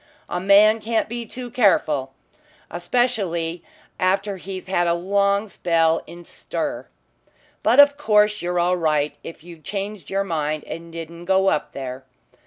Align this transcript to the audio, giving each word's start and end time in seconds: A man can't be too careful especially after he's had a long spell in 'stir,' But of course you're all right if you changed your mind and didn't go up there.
A 0.29 0.39
man 0.41 0.79
can't 0.79 1.07
be 1.07 1.27
too 1.27 1.51
careful 1.51 2.11
especially 2.71 3.63
after 3.99 4.37
he's 4.37 4.65
had 4.65 4.87
a 4.87 4.95
long 4.95 5.47
spell 5.47 6.01
in 6.07 6.25
'stir,' 6.25 6.87
But 7.61 7.79
of 7.79 7.97
course 7.97 8.41
you're 8.41 8.57
all 8.59 8.77
right 8.77 9.15
if 9.23 9.43
you 9.43 9.59
changed 9.59 10.09
your 10.09 10.23
mind 10.23 10.63
and 10.63 10.91
didn't 10.91 11.25
go 11.25 11.49
up 11.49 11.73
there. 11.73 12.03